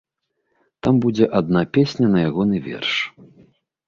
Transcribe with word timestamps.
Там 0.85 0.95
будзе 1.03 1.27
адна 1.39 1.61
песня 1.77 2.07
на 2.13 2.19
ягоны 2.31 2.57
верш. 2.69 2.91